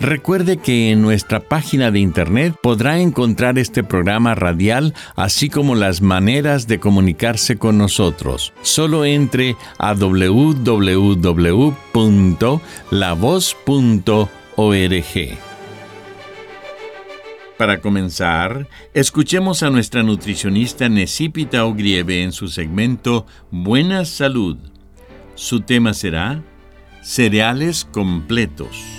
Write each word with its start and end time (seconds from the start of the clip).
Recuerde 0.00 0.58
que 0.58 0.92
en 0.92 1.02
nuestra 1.02 1.40
página 1.40 1.90
de 1.90 1.98
internet 1.98 2.54
podrá 2.62 3.00
encontrar 3.00 3.58
este 3.58 3.82
programa 3.82 4.36
radial, 4.36 4.94
así 5.16 5.50
como 5.50 5.74
las 5.74 6.02
maneras 6.02 6.68
de 6.68 6.78
comunicarse 6.78 7.58
con 7.58 7.78
nosotros. 7.78 8.52
Solo 8.62 9.04
entre 9.04 9.56
a 9.78 9.94
www.lavoz.org. 9.94 10.98
Para 17.58 17.80
comenzar, 17.80 18.68
escuchemos 18.94 19.64
a 19.64 19.70
nuestra 19.70 20.04
nutricionista 20.04 20.88
Necipita 20.88 21.64
Ogrieve 21.64 22.22
en 22.22 22.30
su 22.30 22.46
segmento 22.46 23.26
Buena 23.50 24.04
Salud. 24.04 24.58
Su 25.34 25.62
tema 25.62 25.92
será 25.92 26.40
Cereales 27.02 27.84
completos. 27.84 28.97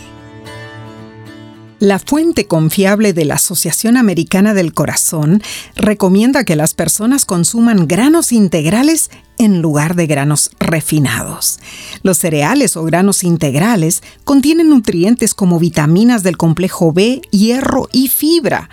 La 1.80 1.98
fuente 1.98 2.46
confiable 2.46 3.14
de 3.14 3.24
la 3.24 3.36
Asociación 3.36 3.96
Americana 3.96 4.54
del 4.54 4.74
Corazón 4.74 5.42
recomienda 5.78 6.44
que 6.44 6.58
las 6.58 6.74
personas 6.74 7.24
consuman 7.24 7.88
granos 7.88 8.34
integrales 8.34 9.10
en 9.38 9.62
lugar 9.62 9.96
de 9.96 10.06
granos 10.06 10.52
refinados. 10.60 11.60
Los 12.04 12.18
cereales 12.18 12.76
o 12.76 12.84
granos 12.84 13.24
integrales 13.24 14.04
contienen 14.26 14.70
nutrientes 14.70 15.34
como 15.34 15.58
vitaminas 15.58 16.22
del 16.22 16.36
complejo 16.36 16.92
B, 16.92 17.22
hierro 17.32 17.88
y 17.94 18.10
fibra 18.10 18.70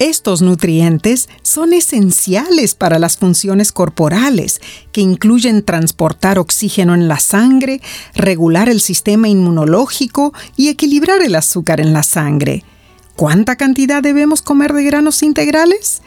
estos 0.00 0.40
nutrientes 0.40 1.28
son 1.42 1.74
esenciales 1.74 2.74
para 2.74 2.98
las 2.98 3.18
funciones 3.18 3.70
corporales, 3.70 4.62
que 4.92 5.02
incluyen 5.02 5.62
transportar 5.62 6.38
oxígeno 6.38 6.94
en 6.94 7.06
la 7.06 7.20
sangre, 7.20 7.82
regular 8.14 8.70
el 8.70 8.80
sistema 8.80 9.28
inmunológico 9.28 10.32
y 10.56 10.68
equilibrar 10.68 11.20
el 11.20 11.34
azúcar 11.34 11.82
en 11.82 11.92
la 11.92 12.02
sangre. 12.02 12.64
¿Cuánta 13.14 13.56
cantidad 13.56 14.02
debemos 14.02 14.40
comer 14.40 14.72
de 14.72 14.84
granos 14.84 15.22
integrales? 15.22 16.00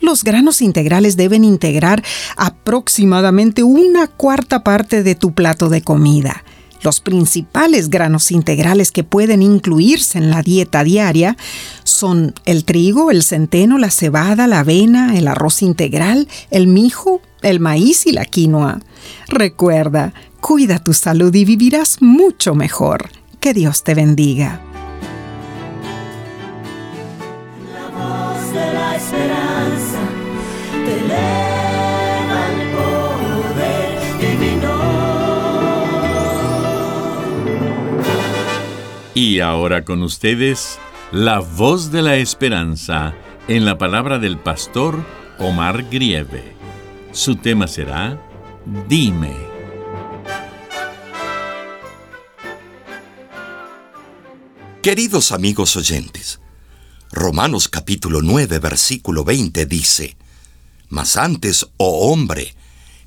Los 0.00 0.22
granos 0.22 0.62
integrales 0.62 1.16
deben 1.16 1.42
integrar 1.42 2.04
aproximadamente 2.36 3.64
una 3.64 4.06
cuarta 4.06 4.62
parte 4.62 5.02
de 5.02 5.16
tu 5.16 5.34
plato 5.34 5.68
de 5.68 5.82
comida. 5.82 6.44
Los 6.82 7.00
principales 7.00 7.90
granos 7.90 8.30
integrales 8.30 8.90
que 8.90 9.04
pueden 9.04 9.42
incluirse 9.42 10.18
en 10.18 10.30
la 10.30 10.42
dieta 10.42 10.82
diaria 10.82 11.36
son 11.84 12.34
el 12.46 12.64
trigo, 12.64 13.10
el 13.10 13.22
centeno, 13.22 13.78
la 13.78 13.90
cebada, 13.90 14.46
la 14.46 14.60
avena, 14.60 15.16
el 15.18 15.28
arroz 15.28 15.62
integral, 15.62 16.28
el 16.50 16.66
mijo, 16.66 17.20
el 17.42 17.60
maíz 17.60 18.06
y 18.06 18.12
la 18.12 18.24
quinoa. 18.24 18.80
Recuerda, 19.28 20.14
cuida 20.40 20.78
tu 20.78 20.94
salud 20.94 21.34
y 21.34 21.44
vivirás 21.44 22.00
mucho 22.00 22.54
mejor. 22.54 23.10
Que 23.40 23.54
Dios 23.54 23.84
te 23.84 23.94
bendiga. 23.94 24.60
Y 39.22 39.40
ahora 39.40 39.84
con 39.84 40.02
ustedes, 40.02 40.78
la 41.12 41.40
voz 41.40 41.92
de 41.92 42.00
la 42.00 42.16
esperanza 42.16 43.14
en 43.48 43.66
la 43.66 43.76
palabra 43.76 44.18
del 44.18 44.38
pastor 44.38 45.04
Omar 45.38 45.90
Grieve. 45.90 46.54
Su 47.12 47.36
tema 47.36 47.66
será 47.68 48.18
Dime. 48.88 49.36
Queridos 54.82 55.32
amigos 55.32 55.76
oyentes, 55.76 56.40
Romanos 57.12 57.68
capítulo 57.68 58.22
9 58.22 58.58
versículo 58.58 59.22
20 59.22 59.66
dice, 59.66 60.16
Mas 60.88 61.18
antes, 61.18 61.66
oh 61.76 62.10
hombre, 62.10 62.54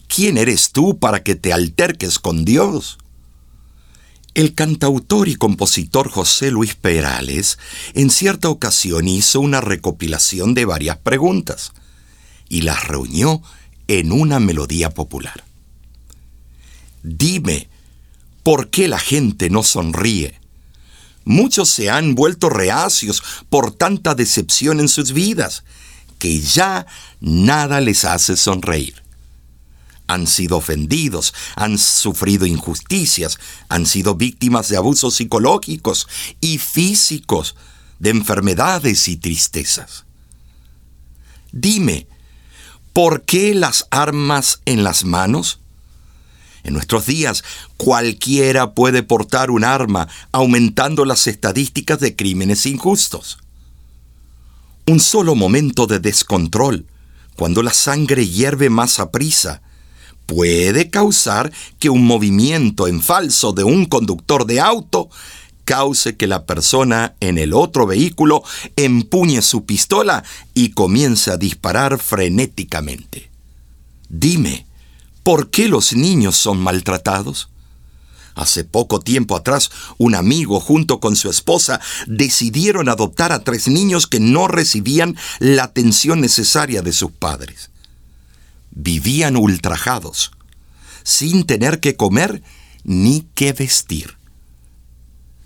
¿quién 0.07 0.37
eres 0.37 0.73
tú 0.73 0.99
para 0.99 1.23
que 1.23 1.33
te 1.33 1.51
alterques 1.51 2.19
con 2.19 2.45
Dios? 2.45 2.99
El 4.33 4.55
cantautor 4.55 5.27
y 5.29 5.35
compositor 5.35 6.09
José 6.09 6.49
Luis 6.49 6.73
Perales 6.73 7.59
en 7.93 8.09
cierta 8.09 8.49
ocasión 8.49 9.07
hizo 9.07 9.39
una 9.39 9.61
recopilación 9.61 10.55
de 10.55 10.65
varias 10.65 10.97
preguntas 10.97 11.71
y 12.49 12.61
las 12.61 12.87
reunió 12.87 13.43
en 13.87 14.11
una 14.11 14.39
melodía 14.39 14.89
popular. 14.89 15.43
Dime, 17.03 17.69
¿por 18.41 18.71
qué 18.71 18.87
la 18.87 18.97
gente 18.97 19.51
no 19.51 19.61
sonríe? 19.61 20.39
Muchos 21.25 21.69
se 21.69 21.91
han 21.91 22.15
vuelto 22.15 22.49
reacios 22.49 23.21
por 23.49 23.71
tanta 23.71 24.15
decepción 24.15 24.79
en 24.79 24.89
sus 24.89 25.13
vidas, 25.13 25.63
que 26.17 26.39
ya 26.39 26.87
nada 27.21 27.81
les 27.81 28.03
hace 28.03 28.35
sonreír 28.35 29.02
han 30.07 30.27
sido 30.27 30.57
ofendidos, 30.57 31.33
han 31.55 31.77
sufrido 31.77 32.45
injusticias, 32.45 33.39
han 33.69 33.85
sido 33.85 34.15
víctimas 34.15 34.69
de 34.69 34.77
abusos 34.77 35.15
psicológicos 35.15 36.07
y 36.41 36.57
físicos, 36.57 37.55
de 37.99 38.09
enfermedades 38.09 39.07
y 39.07 39.17
tristezas. 39.17 40.05
Dime, 41.51 42.07
¿por 42.91 43.23
qué 43.23 43.55
las 43.55 43.87
armas 43.91 44.61
en 44.65 44.83
las 44.83 45.05
manos? 45.05 45.59
En 46.63 46.73
nuestros 46.73 47.05
días, 47.05 47.43
cualquiera 47.77 48.73
puede 48.73 49.03
portar 49.03 49.51
un 49.51 49.63
arma, 49.63 50.07
aumentando 50.31 51.05
las 51.05 51.27
estadísticas 51.27 51.99
de 51.99 52.15
crímenes 52.15 52.65
injustos. 52.65 53.37
Un 54.85 54.99
solo 54.99 55.35
momento 55.35 55.87
de 55.87 55.99
descontrol, 55.99 56.85
cuando 57.35 57.63
la 57.63 57.73
sangre 57.73 58.27
hierve 58.27 58.69
más 58.69 58.99
a 58.99 59.11
prisa, 59.11 59.61
puede 60.25 60.89
causar 60.89 61.51
que 61.79 61.89
un 61.89 62.05
movimiento 62.05 62.87
en 62.87 63.01
falso 63.01 63.53
de 63.53 63.63
un 63.63 63.85
conductor 63.85 64.45
de 64.45 64.59
auto 64.59 65.09
cause 65.65 66.17
que 66.17 66.27
la 66.27 66.45
persona 66.45 67.15
en 67.19 67.37
el 67.37 67.53
otro 67.53 67.85
vehículo 67.85 68.43
empuñe 68.75 69.41
su 69.41 69.65
pistola 69.65 70.23
y 70.53 70.71
comience 70.71 71.31
a 71.31 71.37
disparar 71.37 71.99
frenéticamente. 71.99 73.29
Dime, 74.09 74.65
¿por 75.23 75.49
qué 75.49 75.67
los 75.67 75.93
niños 75.93 76.35
son 76.35 76.59
maltratados? 76.59 77.49
Hace 78.35 78.63
poco 78.63 78.99
tiempo 78.99 79.35
atrás, 79.35 79.69
un 79.97 80.15
amigo 80.15 80.59
junto 80.59 80.99
con 80.99 81.15
su 81.15 81.29
esposa 81.29 81.79
decidieron 82.07 82.89
adoptar 82.89 83.31
a 83.31 83.43
tres 83.43 83.67
niños 83.67 84.07
que 84.07 84.19
no 84.19 84.47
recibían 84.47 85.15
la 85.39 85.65
atención 85.65 86.19
necesaria 86.19 86.81
de 86.81 86.93
sus 86.93 87.11
padres 87.11 87.69
vivían 88.75 89.35
ultrajados, 89.35 90.31
sin 91.03 91.45
tener 91.45 91.79
que 91.79 91.95
comer 91.95 92.43
ni 92.83 93.27
que 93.35 93.53
vestir. 93.53 94.17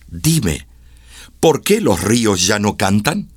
Dime, 0.08 0.68
¿por 1.40 1.62
qué 1.62 1.82
los 1.82 2.02
ríos 2.02 2.46
ya 2.46 2.60
no 2.60 2.78
cantan? 2.78 3.30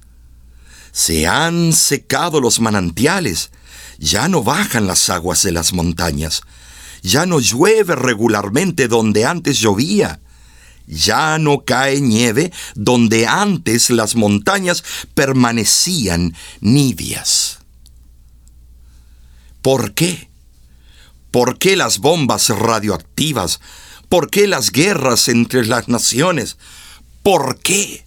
Se 0.93 1.27
han 1.27 1.73
secado 1.73 2.41
los 2.41 2.61
manantiales, 2.61 3.51
ya 3.99 4.29
no 4.29 4.43
bajan 4.43 4.87
las 4.87 5.11
aguas 5.11 5.43
de 5.43 5.53
las 5.53 5.73
montañas, 5.73 6.43
ya 7.03 7.27
no 7.27 7.41
llueve 7.41 7.95
regularmente 7.97 8.89
donde 8.89 9.25
antes 9.25 9.59
llovía, 9.59 10.21
ya 10.87 11.39
no 11.39 11.65
cae 11.65 12.01
nieve 12.01 12.53
donde 12.75 13.27
antes 13.27 13.91
las 13.91 14.17
montañas 14.17 14.83
permanecían 15.15 16.35
nibias. 16.61 17.50
¿Por 19.63 19.95
qué? 19.95 20.31
¿Por 21.31 21.59
qué 21.59 21.77
las 21.77 21.99
bombas 21.99 22.49
radioactivas? 22.49 23.61
¿Por 24.09 24.31
qué 24.31 24.47
las 24.47 24.73
guerras 24.73 25.29
entre 25.29 25.65
las 25.67 25.89
naciones? 25.89 26.57
¿Por 27.23 27.59
qué? 27.61 28.05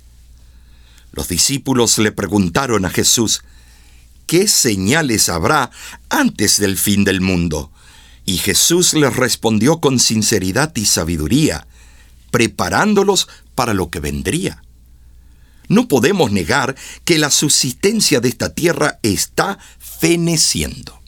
Los 1.11 1.27
discípulos 1.27 1.99
le 1.99 2.11
preguntaron 2.11 2.85
a 2.85 2.89
Jesús, 2.89 3.43
¿qué 4.25 4.47
señales 4.47 5.29
habrá 5.29 5.69
antes 6.09 6.59
del 6.59 6.77
fin 6.77 7.03
del 7.03 7.21
mundo? 7.21 7.71
Y 8.25 8.37
Jesús 8.39 8.93
les 8.93 9.15
respondió 9.15 9.79
con 9.79 9.99
sinceridad 9.99 10.75
y 10.75 10.85
sabiduría, 10.85 11.67
preparándolos 12.31 13.27
para 13.53 13.73
lo 13.73 13.91
que 13.91 13.99
vendría. 13.99 14.63
No 15.67 15.87
podemos 15.87 16.31
negar 16.31 16.75
que 17.05 17.19
la 17.19 17.29
subsistencia 17.29 18.19
de 18.19 18.29
esta 18.29 18.53
tierra 18.53 18.99
está 19.03 19.59
feneciendo. 19.79 21.02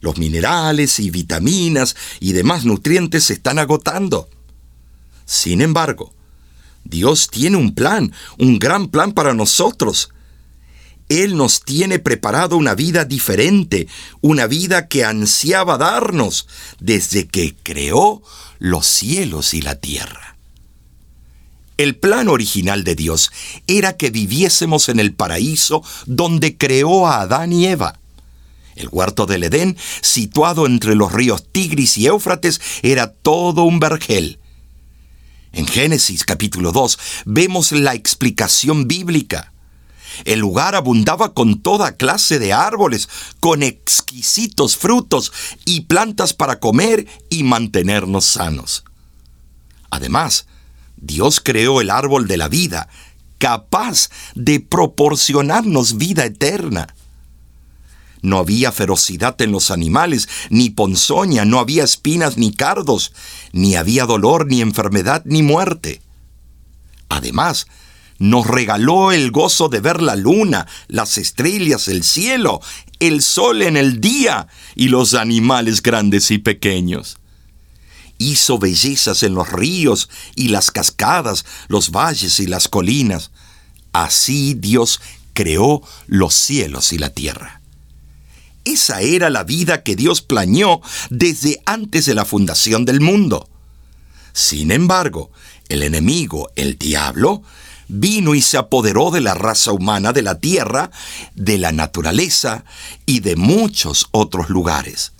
Los 0.00 0.18
minerales 0.18 1.00
y 1.00 1.10
vitaminas 1.10 1.96
y 2.20 2.32
demás 2.32 2.64
nutrientes 2.64 3.24
se 3.24 3.34
están 3.34 3.58
agotando. 3.58 4.28
Sin 5.24 5.60
embargo, 5.60 6.12
Dios 6.84 7.28
tiene 7.28 7.56
un 7.56 7.74
plan, 7.74 8.12
un 8.38 8.58
gran 8.58 8.88
plan 8.88 9.12
para 9.12 9.34
nosotros. 9.34 10.10
Él 11.08 11.36
nos 11.36 11.62
tiene 11.62 11.98
preparado 11.98 12.56
una 12.56 12.74
vida 12.74 13.04
diferente, 13.04 13.88
una 14.20 14.46
vida 14.46 14.88
que 14.88 15.04
ansiaba 15.04 15.78
darnos 15.78 16.46
desde 16.80 17.26
que 17.26 17.56
creó 17.62 18.22
los 18.58 18.86
cielos 18.86 19.54
y 19.54 19.62
la 19.62 19.76
tierra. 19.76 20.36
El 21.78 21.94
plan 21.94 22.28
original 22.28 22.82
de 22.82 22.94
Dios 22.94 23.30
era 23.66 23.96
que 23.96 24.10
viviésemos 24.10 24.88
en 24.88 24.98
el 24.98 25.14
paraíso 25.14 25.82
donde 26.06 26.56
creó 26.56 27.06
a 27.06 27.20
Adán 27.20 27.52
y 27.52 27.66
Eva. 27.66 28.00
El 28.78 28.88
huerto 28.92 29.26
del 29.26 29.42
Edén, 29.42 29.76
situado 30.02 30.64
entre 30.64 30.94
los 30.94 31.10
ríos 31.12 31.44
Tigris 31.50 31.98
y 31.98 32.06
Éufrates, 32.06 32.60
era 32.82 33.12
todo 33.12 33.64
un 33.64 33.80
vergel. 33.80 34.38
En 35.52 35.66
Génesis 35.66 36.24
capítulo 36.24 36.70
2 36.70 36.98
vemos 37.26 37.72
la 37.72 37.94
explicación 37.94 38.86
bíblica. 38.86 39.52
El 40.24 40.38
lugar 40.38 40.76
abundaba 40.76 41.34
con 41.34 41.60
toda 41.60 41.96
clase 41.96 42.38
de 42.38 42.52
árboles, 42.52 43.08
con 43.40 43.64
exquisitos 43.64 44.76
frutos 44.76 45.32
y 45.64 45.82
plantas 45.82 46.32
para 46.32 46.60
comer 46.60 47.06
y 47.30 47.42
mantenernos 47.42 48.26
sanos. 48.26 48.84
Además, 49.90 50.46
Dios 50.96 51.40
creó 51.40 51.80
el 51.80 51.90
árbol 51.90 52.28
de 52.28 52.36
la 52.36 52.48
vida, 52.48 52.88
capaz 53.38 54.08
de 54.36 54.60
proporcionarnos 54.60 55.96
vida 55.96 56.24
eterna. 56.24 56.94
No 58.22 58.38
había 58.38 58.72
ferocidad 58.72 59.40
en 59.42 59.52
los 59.52 59.70
animales, 59.70 60.28
ni 60.50 60.70
ponzoña, 60.70 61.44
no 61.44 61.60
había 61.60 61.84
espinas 61.84 62.36
ni 62.36 62.52
cardos, 62.52 63.12
ni 63.52 63.76
había 63.76 64.06
dolor, 64.06 64.46
ni 64.46 64.60
enfermedad, 64.60 65.22
ni 65.24 65.42
muerte. 65.42 66.02
Además, 67.08 67.66
nos 68.18 68.46
regaló 68.46 69.12
el 69.12 69.30
gozo 69.30 69.68
de 69.68 69.80
ver 69.80 70.02
la 70.02 70.16
luna, 70.16 70.66
las 70.88 71.18
estrellas, 71.18 71.86
el 71.86 72.02
cielo, 72.02 72.60
el 72.98 73.22
sol 73.22 73.62
en 73.62 73.76
el 73.76 74.00
día 74.00 74.48
y 74.74 74.88
los 74.88 75.14
animales 75.14 75.82
grandes 75.82 76.30
y 76.32 76.38
pequeños. 76.38 77.18
Hizo 78.18 78.58
bellezas 78.58 79.22
en 79.22 79.34
los 79.34 79.52
ríos 79.52 80.08
y 80.34 80.48
las 80.48 80.72
cascadas, 80.72 81.44
los 81.68 81.92
valles 81.92 82.40
y 82.40 82.46
las 82.46 82.66
colinas. 82.66 83.30
Así 83.92 84.54
Dios 84.54 85.00
creó 85.32 85.82
los 86.08 86.34
cielos 86.34 86.92
y 86.92 86.98
la 86.98 87.10
tierra. 87.10 87.57
Esa 88.68 89.00
era 89.00 89.30
la 89.30 89.44
vida 89.44 89.82
que 89.82 89.96
Dios 89.96 90.20
planeó 90.20 90.82
desde 91.08 91.58
antes 91.64 92.04
de 92.04 92.14
la 92.14 92.26
fundación 92.26 92.84
del 92.84 93.00
mundo. 93.00 93.48
Sin 94.34 94.70
embargo, 94.72 95.30
el 95.70 95.82
enemigo, 95.82 96.50
el 96.54 96.76
diablo, 96.76 97.42
vino 97.88 98.34
y 98.34 98.42
se 98.42 98.58
apoderó 98.58 99.10
de 99.10 99.22
la 99.22 99.32
raza 99.32 99.72
humana 99.72 100.12
de 100.12 100.20
la 100.20 100.38
tierra, 100.38 100.90
de 101.34 101.56
la 101.56 101.72
naturaleza 101.72 102.66
y 103.06 103.20
de 103.20 103.36
muchos 103.36 104.08
otros 104.10 104.50
lugares. 104.50 105.12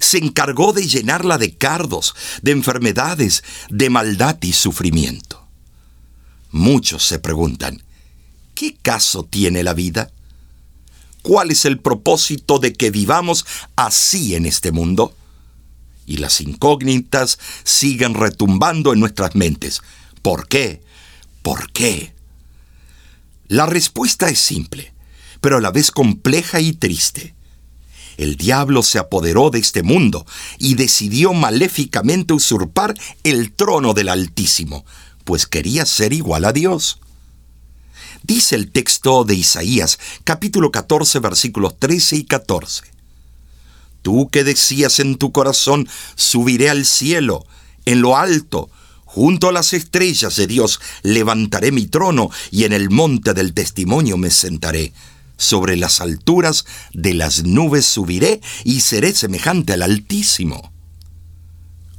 Se 0.00 0.16
encargó 0.16 0.72
de 0.72 0.88
llenarla 0.88 1.36
de 1.36 1.54
cardos, 1.54 2.14
de 2.40 2.52
enfermedades, 2.52 3.44
de 3.68 3.90
maldad 3.90 4.38
y 4.40 4.54
sufrimiento. 4.54 5.46
Muchos 6.50 7.04
se 7.04 7.18
preguntan, 7.18 7.82
¿qué 8.54 8.74
caso 8.80 9.22
tiene 9.24 9.62
la 9.62 9.74
vida? 9.74 10.10
¿Cuál 11.22 11.50
es 11.50 11.64
el 11.64 11.78
propósito 11.78 12.58
de 12.58 12.72
que 12.72 12.90
vivamos 12.90 13.44
así 13.76 14.34
en 14.34 14.46
este 14.46 14.72
mundo? 14.72 15.14
Y 16.06 16.16
las 16.16 16.40
incógnitas 16.40 17.38
siguen 17.62 18.14
retumbando 18.14 18.92
en 18.92 19.00
nuestras 19.00 19.34
mentes. 19.34 19.82
¿Por 20.22 20.48
qué? 20.48 20.82
¿Por 21.42 21.70
qué? 21.72 22.14
La 23.48 23.66
respuesta 23.66 24.28
es 24.28 24.38
simple, 24.38 24.92
pero 25.40 25.58
a 25.58 25.60
la 25.60 25.70
vez 25.70 25.90
compleja 25.90 26.60
y 26.60 26.72
triste. 26.72 27.34
El 28.16 28.36
diablo 28.36 28.82
se 28.82 28.98
apoderó 28.98 29.50
de 29.50 29.58
este 29.58 29.82
mundo 29.82 30.26
y 30.58 30.74
decidió 30.74 31.32
maléficamente 31.32 32.34
usurpar 32.34 32.94
el 33.24 33.52
trono 33.52 33.94
del 33.94 34.10
Altísimo, 34.10 34.84
pues 35.24 35.46
quería 35.46 35.86
ser 35.86 36.12
igual 36.12 36.44
a 36.44 36.52
Dios. 36.52 37.00
Dice 38.30 38.54
el 38.54 38.70
texto 38.70 39.24
de 39.24 39.34
Isaías, 39.34 39.98
capítulo 40.22 40.70
14, 40.70 41.18
versículos 41.18 41.76
13 41.80 42.14
y 42.14 42.22
14. 42.22 42.84
Tú 44.02 44.28
que 44.30 44.44
decías 44.44 45.00
en 45.00 45.16
tu 45.16 45.32
corazón, 45.32 45.88
subiré 46.14 46.70
al 46.70 46.86
cielo, 46.86 47.44
en 47.86 48.02
lo 48.02 48.16
alto, 48.16 48.70
Junto 49.04 49.48
a 49.48 49.52
las 49.52 49.72
estrellas 49.72 50.36
de 50.36 50.46
Dios 50.46 50.78
levantaré 51.02 51.72
mi 51.72 51.88
trono 51.88 52.30
y 52.52 52.62
en 52.62 52.72
el 52.72 52.88
monte 52.88 53.34
del 53.34 53.52
testimonio 53.52 54.16
me 54.16 54.30
sentaré. 54.30 54.92
Sobre 55.36 55.76
las 55.76 56.00
alturas 56.00 56.66
de 56.92 57.14
las 57.14 57.42
nubes 57.42 57.84
subiré 57.84 58.40
y 58.62 58.82
seré 58.82 59.12
semejante 59.12 59.72
al 59.72 59.82
Altísimo. 59.82 60.72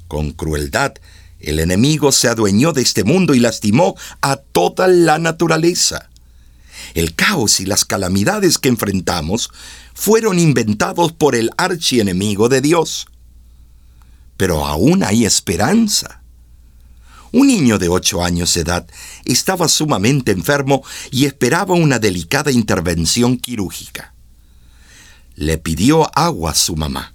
Con 0.08 0.32
crueldad, 0.32 0.94
el 1.42 1.60
enemigo 1.60 2.14
se 2.14 2.30
adueñó 2.30 2.72
de 2.72 2.84
este 2.84 3.04
mundo 3.04 3.34
y 3.34 3.40
lastimó 3.42 3.98
a 4.22 4.38
toda 4.38 4.88
la 4.88 5.20
naturaleza. 5.20 6.11
El 6.94 7.16
caos 7.16 7.60
y 7.60 7.66
las 7.66 7.86
calamidades 7.86 8.58
que 8.58 8.70
enfrentamos 8.70 9.50
fueron 9.94 10.40
inventados 10.40 11.12
por 11.12 11.36
el 11.36 11.52
archienemigo 11.58 12.50
de 12.50 12.62
Dios. 12.62 13.08
Pero 14.38 14.66
aún 14.66 15.04
hay 15.04 15.26
esperanza. 15.26 16.22
Un 17.32 17.48
niño 17.48 17.78
de 17.78 17.88
ocho 17.88 18.24
años 18.24 18.54
de 18.54 18.62
edad 18.62 18.88
estaba 19.24 19.68
sumamente 19.68 20.32
enfermo 20.32 20.84
y 21.12 21.26
esperaba 21.26 21.76
una 21.76 21.98
delicada 21.98 22.52
intervención 22.52 23.38
quirúrgica. 23.38 24.14
Le 25.36 25.58
pidió 25.58 26.10
agua 26.18 26.52
a 26.52 26.56
su 26.56 26.76
mamá 26.76 27.14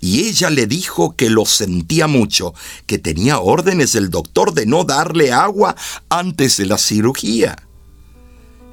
y 0.00 0.20
ella 0.20 0.50
le 0.50 0.66
dijo 0.66 1.16
que 1.16 1.30
lo 1.30 1.44
sentía 1.44 2.06
mucho, 2.06 2.54
que 2.86 2.98
tenía 2.98 3.38
órdenes 3.38 3.92
del 3.92 4.10
doctor 4.10 4.54
de 4.54 4.66
no 4.66 4.84
darle 4.84 5.32
agua 5.32 5.76
antes 6.08 6.56
de 6.56 6.66
la 6.66 6.78
cirugía. 6.78 7.56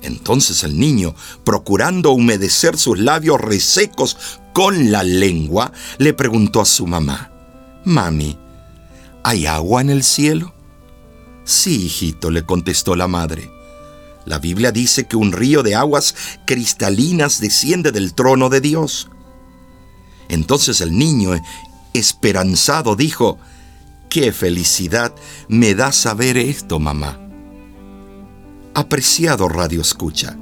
Entonces 0.01 0.63
el 0.63 0.79
niño, 0.79 1.13
procurando 1.43 2.11
humedecer 2.11 2.77
sus 2.77 2.99
labios 2.99 3.39
resecos 3.41 4.39
con 4.53 4.91
la 4.91 5.03
lengua, 5.03 5.71
le 5.97 6.13
preguntó 6.13 6.61
a 6.61 6.65
su 6.65 6.87
mamá, 6.87 7.31
Mami, 7.85 8.37
¿hay 9.23 9.45
agua 9.45 9.81
en 9.81 9.89
el 9.89 10.03
cielo? 10.03 10.53
Sí, 11.43 11.85
hijito, 11.85 12.29
le 12.31 12.45
contestó 12.45 12.95
la 12.95 13.07
madre. 13.07 13.51
La 14.25 14.39
Biblia 14.39 14.71
dice 14.71 15.07
que 15.07 15.15
un 15.15 15.31
río 15.31 15.63
de 15.63 15.75
aguas 15.75 16.15
cristalinas 16.45 17.41
desciende 17.41 17.91
del 17.91 18.13
trono 18.13 18.49
de 18.49 18.61
Dios. 18.61 19.09
Entonces 20.27 20.81
el 20.81 20.97
niño, 20.97 21.31
esperanzado, 21.93 22.95
dijo, 22.95 23.39
Qué 24.09 24.31
felicidad 24.31 25.13
me 25.47 25.75
da 25.75 25.91
saber 25.91 26.37
esto, 26.37 26.79
mamá. 26.79 27.28
Apreciado 28.79 29.47
Radio 29.47 29.81
Escucha, 29.81 30.37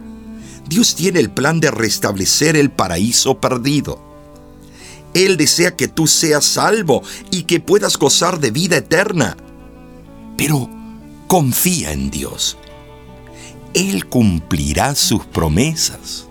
Dios 0.67 0.95
tiene 0.95 1.19
el 1.19 1.29
plan 1.29 1.59
de 1.59 1.71
restablecer 1.71 2.55
el 2.55 2.71
paraíso 2.71 3.39
perdido. 3.39 4.01
Él 5.13 5.37
desea 5.37 5.75
que 5.75 5.87
tú 5.87 6.07
seas 6.07 6.45
salvo 6.45 7.01
y 7.31 7.43
que 7.43 7.59
puedas 7.59 7.97
gozar 7.97 8.39
de 8.39 8.51
vida 8.51 8.77
eterna. 8.77 9.37
Pero, 10.37 10.69
Confía 11.27 11.91
en 11.91 12.09
Dios. 12.09 12.57
Él 13.73 14.05
cumplirá 14.05 14.95
sus 14.95 15.25
promesas. 15.25 16.25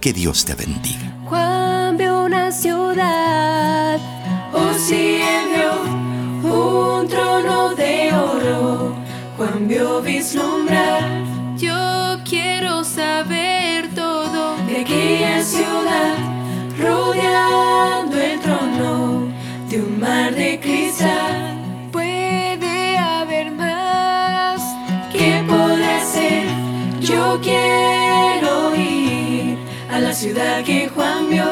Que 0.00 0.12
Dios 0.12 0.44
te 0.44 0.56
bendiga. 0.56 1.16
Vio 1.96 2.24
una 2.24 2.50
ciudad, 2.50 4.00
oh 4.52 4.72
sí, 4.74 5.20
un 5.46 5.51
vislumbrar. 10.00 11.02
Yo 11.56 12.18
quiero 12.24 12.84
saber 12.84 13.94
todo 13.94 14.56
de 14.66 14.80
aquella 14.80 15.42
ciudad, 15.42 16.16
rodeando 16.78 18.16
el 18.20 18.40
trono 18.40 19.28
de 19.68 19.82
un 19.82 20.00
mar 20.00 20.34
de 20.34 20.58
cristal. 20.60 21.58
Puede 21.92 22.96
haber 22.96 23.50
más. 23.50 24.62
¿Qué 25.12 25.44
podrá 25.46 26.04
ser? 26.04 26.46
Yo 27.00 27.38
quiero 27.42 28.74
ir 28.74 29.58
a 29.90 29.98
la 30.00 30.12
ciudad 30.14 30.64
que 30.64 30.88
Juan 30.88 31.28
vio. 31.28 31.51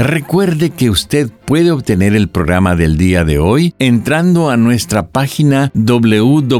Recuerde 0.00 0.70
que 0.70 0.88
usted 0.88 1.30
puede 1.44 1.70
obtener 1.70 2.16
el 2.16 2.30
programa 2.30 2.74
del 2.74 2.96
día 2.96 3.22
de 3.22 3.38
hoy 3.38 3.74
entrando 3.78 4.48
a 4.48 4.56
nuestra 4.56 5.08
página 5.08 5.70
www.lavoz.org. 5.74 6.52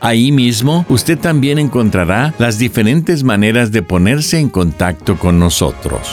Ahí 0.00 0.30
mismo 0.30 0.84
usted 0.90 1.18
también 1.18 1.58
encontrará 1.58 2.34
las 2.38 2.58
diferentes 2.58 3.24
maneras 3.24 3.72
de 3.72 3.82
ponerse 3.82 4.38
en 4.38 4.50
contacto 4.50 5.16
con 5.16 5.38
nosotros. 5.38 6.06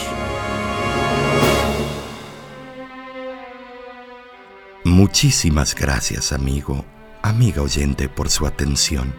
Muchísimas 4.85 5.75
gracias 5.75 6.31
amigo, 6.31 6.85
amiga 7.23 7.61
oyente 7.61 8.07
por 8.07 8.29
su 8.29 8.45
atención. 8.47 9.13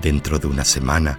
Dentro 0.00 0.38
de 0.38 0.46
una 0.46 0.64
semana, 0.64 1.18